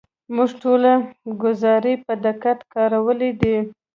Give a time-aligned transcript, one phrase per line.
[0.35, 0.93] موږ ټولې
[1.41, 3.57] ګزارې په دقت کارولې دي.